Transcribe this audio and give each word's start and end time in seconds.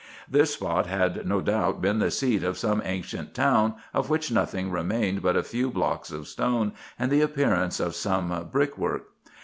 This 0.27 0.55
spot 0.55 0.87
had 0.87 1.27
no 1.27 1.41
doubt 1.41 1.79
been 1.79 1.99
the 1.99 2.09
seat 2.09 2.41
of 2.41 2.57
some 2.57 2.81
ancient 2.83 3.35
town, 3.35 3.75
of 3.93 4.09
which 4.09 4.31
nothing 4.31 4.71
remained 4.71 5.21
but 5.21 5.35
a 5.37 5.43
few 5.43 5.69
blocks 5.69 6.09
of 6.09 6.27
stone, 6.27 6.71
and 6.97 7.11
the 7.11 7.21
appearance 7.21 7.79
of 7.79 7.93
some 7.93 8.49
brick 8.51 8.79
work. 8.79 9.09